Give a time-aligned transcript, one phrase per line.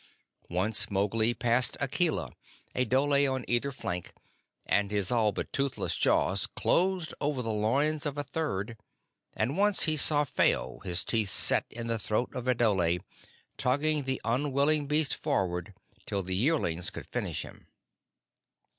[0.49, 2.33] Once Mowgli passed Akela,
[2.73, 4.13] a dhole on either flank,
[4.65, 8.77] and his all but toothless jaws closed over the loins of a third;
[9.35, 12.97] and once he saw Phao, his teeth set in the throat of a dhole,
[13.57, 15.71] tugging the unwilling beast forward
[16.07, 17.67] till the yearlings could finish him.